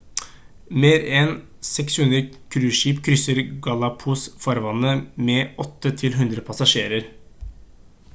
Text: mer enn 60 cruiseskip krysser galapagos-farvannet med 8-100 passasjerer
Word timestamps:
mer 0.83 1.03
enn 1.17 1.33
60 1.67 2.23
cruiseskip 2.55 3.03
krysser 3.07 3.41
galapagos-farvannet 3.67 5.05
med 5.29 5.63
8-100 5.67 6.43
passasjerer 6.49 7.07